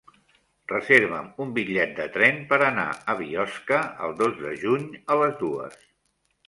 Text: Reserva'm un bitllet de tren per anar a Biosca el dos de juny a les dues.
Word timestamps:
Reserva'm 0.71 1.27
un 1.45 1.51
bitllet 1.57 1.93
de 1.99 2.07
tren 2.17 2.41
per 2.55 2.59
anar 2.69 2.89
a 3.15 3.17
Biosca 3.21 3.83
el 4.09 4.19
dos 4.25 4.43
de 4.43 4.59
juny 4.67 4.91
a 5.17 5.21
les 5.25 5.39
dues. 5.45 5.81